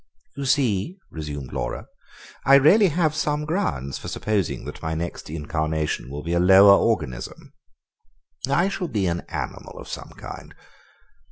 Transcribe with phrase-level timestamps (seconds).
[0.35, 1.85] "You see," resumed Laura,
[2.43, 6.45] "I really have some grounds for supposing that my next incarnation will be in a
[6.47, 7.53] lower organism.
[8.49, 10.55] I shall be an animal of some kind.